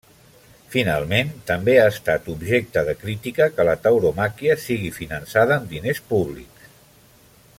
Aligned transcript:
Finalment, 0.75 1.27
també 1.49 1.75
ha 1.81 1.83
estat 1.89 2.31
objecte 2.33 2.83
de 2.87 2.97
crítica 3.03 3.49
que 3.59 3.67
la 3.71 3.77
tauromàquia 3.85 4.57
sigui 4.65 4.93
finançada 4.99 5.61
amb 5.61 5.73
diners 5.77 6.05
públics. 6.13 6.69